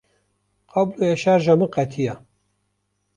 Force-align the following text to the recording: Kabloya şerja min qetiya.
Kabloya 0.71 1.15
şerja 1.23 1.53
min 1.63 1.69
qetiya. 1.75 2.15